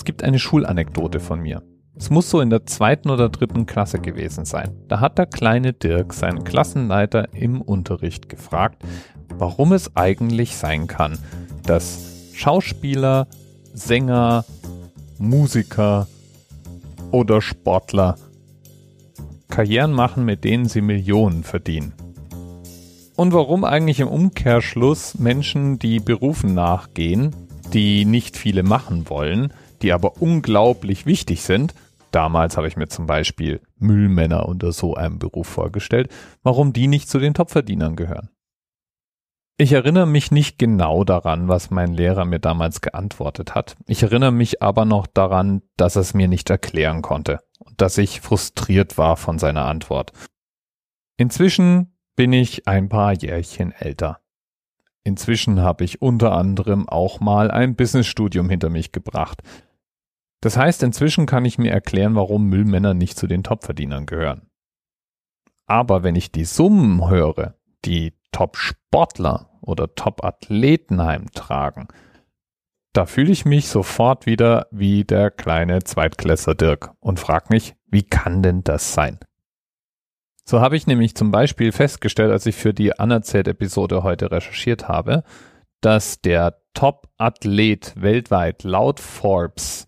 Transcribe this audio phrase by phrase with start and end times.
[0.00, 1.62] Es gibt eine Schulanekdote von mir.
[1.94, 4.70] Es muss so in der zweiten oder dritten Klasse gewesen sein.
[4.88, 8.82] Da hat der kleine Dirk seinen Klassenleiter im Unterricht gefragt,
[9.36, 11.18] warum es eigentlich sein kann,
[11.66, 13.26] dass Schauspieler,
[13.74, 14.46] Sänger,
[15.18, 16.08] Musiker
[17.10, 18.14] oder Sportler
[19.50, 21.92] Karrieren machen, mit denen sie Millionen verdienen.
[23.16, 27.36] Und warum eigentlich im Umkehrschluss Menschen, die Berufen nachgehen,
[27.70, 29.52] die nicht viele machen wollen,
[29.82, 31.74] die aber unglaublich wichtig sind,
[32.10, 36.10] damals habe ich mir zum Beispiel Müllmänner unter so einem Beruf vorgestellt,
[36.42, 38.30] warum die nicht zu den Topverdienern gehören.
[39.60, 43.76] Ich erinnere mich nicht genau daran, was mein Lehrer mir damals geantwortet hat.
[43.86, 47.98] Ich erinnere mich aber noch daran, dass er es mir nicht erklären konnte und dass
[47.98, 50.12] ich frustriert war von seiner Antwort.
[51.18, 54.19] Inzwischen bin ich ein paar Jährchen älter.
[55.04, 59.42] Inzwischen habe ich unter anderem auch mal ein Businessstudium hinter mich gebracht.
[60.40, 64.50] Das heißt, inzwischen kann ich mir erklären, warum Müllmänner nicht zu den Topverdienern gehören.
[65.66, 71.88] Aber wenn ich die Summen höre, die Top-Sportler oder Top-Athleten heimtragen,
[72.92, 78.02] da fühle ich mich sofort wieder wie der kleine Zweitklässler Dirk und frage mich, wie
[78.02, 79.20] kann denn das sein?
[80.50, 85.22] So habe ich nämlich zum Beispiel festgestellt, als ich für die Anerzählt-Episode heute recherchiert habe,
[85.80, 89.86] dass der Top-Athlet weltweit laut Forbes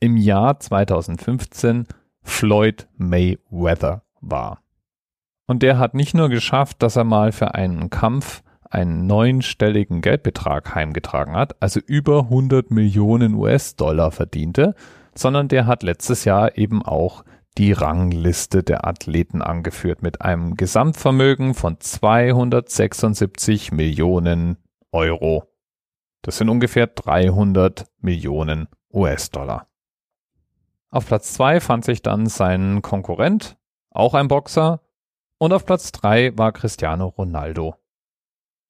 [0.00, 1.86] im Jahr 2015
[2.22, 4.62] Floyd Mayweather war.
[5.46, 10.74] Und der hat nicht nur geschafft, dass er mal für einen Kampf einen neunstelligen Geldbetrag
[10.74, 14.74] heimgetragen hat, also über 100 Millionen US-Dollar verdiente,
[15.14, 17.22] sondern der hat letztes Jahr eben auch
[17.56, 24.56] die Rangliste der Athleten angeführt mit einem Gesamtvermögen von 276 Millionen
[24.90, 25.44] Euro.
[26.22, 29.68] Das sind ungefähr 300 Millionen US-Dollar.
[30.90, 33.56] Auf Platz zwei fand sich dann sein Konkurrent,
[33.90, 34.80] auch ein Boxer,
[35.38, 37.76] und auf Platz drei war Cristiano Ronaldo.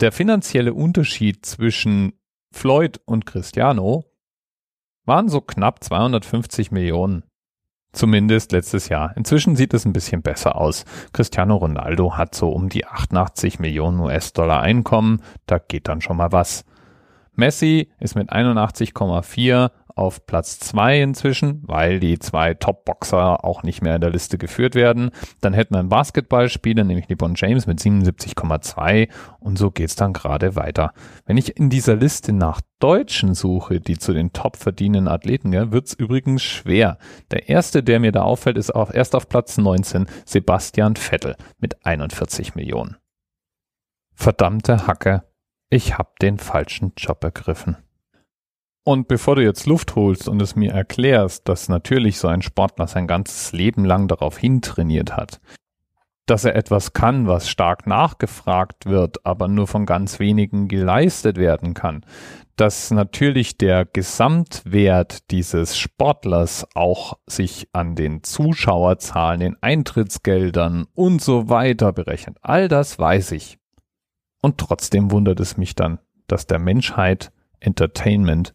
[0.00, 2.12] Der finanzielle Unterschied zwischen
[2.52, 4.04] Floyd und Cristiano
[5.04, 7.24] waren so knapp 250 Millionen.
[7.92, 9.12] Zumindest letztes Jahr.
[9.16, 10.84] Inzwischen sieht es ein bisschen besser aus.
[11.12, 15.22] Cristiano Ronaldo hat so um die 88 Millionen US-Dollar Einkommen.
[15.46, 16.64] Da geht dann schon mal was.
[17.34, 23.96] Messi ist mit 81,4 auf Platz zwei inzwischen, weil die zwei Top-Boxer auch nicht mehr
[23.96, 25.10] in der Liste geführt werden.
[25.42, 29.10] Dann hätten wir einen Basketballspieler, nämlich LeBron James mit 77,2
[29.40, 30.94] und so geht's dann gerade weiter.
[31.26, 35.70] Wenn ich in dieser Liste nach Deutschen suche, die zu den top verdienenden Athleten, ja,
[35.70, 36.96] wird's übrigens schwer.
[37.30, 41.84] Der erste, der mir da auffällt, ist auf, erst auf Platz 19 Sebastian Vettel mit
[41.84, 42.96] 41 Millionen.
[44.14, 45.24] Verdammte Hacke,
[45.68, 47.76] ich hab den falschen Job ergriffen.
[48.84, 52.86] Und bevor du jetzt Luft holst und es mir erklärst, dass natürlich so ein Sportler
[52.86, 55.40] sein ganzes Leben lang darauf hintrainiert hat,
[56.24, 61.74] dass er etwas kann, was stark nachgefragt wird, aber nur von ganz wenigen geleistet werden
[61.74, 62.06] kann,
[62.56, 71.48] dass natürlich der Gesamtwert dieses Sportlers auch sich an den Zuschauerzahlen, den Eintrittsgeldern und so
[71.48, 72.38] weiter berechnet.
[72.42, 73.58] All das weiß ich.
[74.40, 75.98] Und trotzdem wundert es mich dann,
[76.28, 78.54] dass der Menschheit Entertainment